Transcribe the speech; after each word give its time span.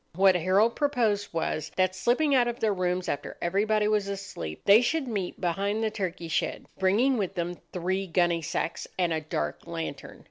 What 0.15 0.33
Harold 0.33 0.75
proposed 0.75 1.31
was, 1.31 1.71
that, 1.75 1.93
slipping 1.93 2.33
out 2.33 2.47
of 2.47 2.59
their 2.59 2.73
rooms 2.73 3.07
after 3.07 3.37
everybody 3.39 3.87
was 3.87 4.07
asleep, 4.07 4.61
they 4.65 4.81
should 4.81 5.07
meet 5.07 5.39
behind 5.39 5.83
the 5.83 5.91
turkey 5.91 6.27
shed, 6.27 6.65
bringing 6.79 7.19
with 7.19 7.35
them 7.35 7.57
three 7.71 8.07
gunny 8.07 8.41
sacks 8.41 8.87
and 8.97 9.13
a 9.13 9.21
dark 9.21 9.67
lantern. 9.67 10.19